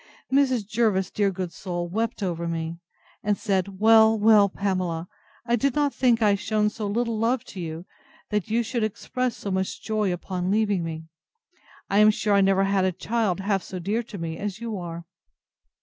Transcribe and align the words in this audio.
Mrs. 0.33 0.65
Jervis, 0.67 1.11
dear 1.11 1.29
good 1.29 1.53
soul! 1.53 1.87
wept 1.87 2.23
over 2.23 2.47
me, 2.47 2.79
and 3.21 3.37
said, 3.37 3.79
Well, 3.79 4.17
well, 4.17 4.49
Pamela, 4.49 5.07
I 5.45 5.55
did 5.55 5.75
not 5.75 5.93
think 5.93 6.23
I 6.23 6.29
had 6.29 6.39
shewn 6.39 6.71
so 6.71 6.87
little 6.87 7.19
love 7.19 7.43
to 7.53 7.59
you, 7.59 7.77
as 7.81 7.85
that 8.31 8.49
you 8.49 8.63
should 8.63 8.83
express 8.83 9.37
so 9.37 9.51
much 9.51 9.83
joy 9.83 10.11
upon 10.11 10.49
leaving 10.49 10.83
me. 10.83 11.05
I 11.87 11.99
am 11.99 12.09
sure 12.09 12.33
I 12.33 12.41
never 12.41 12.63
had 12.63 12.83
a 12.83 12.91
child 12.91 13.41
half 13.41 13.61
so 13.61 13.77
dear 13.77 14.01
to 14.01 14.17
me 14.17 14.39
as 14.39 14.59
you 14.59 14.75
are. 14.79 15.05